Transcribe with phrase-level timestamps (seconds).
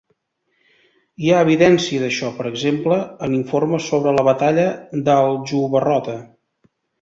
[1.25, 4.65] Hi ha evidència d'això, per exemple, en informes sobre la batalla
[5.11, 6.19] d'Aljubarrota.